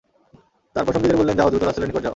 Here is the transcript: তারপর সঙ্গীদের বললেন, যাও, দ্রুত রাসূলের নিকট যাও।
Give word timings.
তারপর 0.75 0.93
সঙ্গীদের 0.93 1.17
বললেন, 1.17 1.35
যাও, 1.37 1.49
দ্রুত 1.49 1.63
রাসূলের 1.63 1.89
নিকট 1.89 2.01
যাও। 2.03 2.09